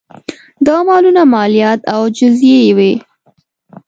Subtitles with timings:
[0.65, 2.91] دا مالونه مالیات او جزیې وې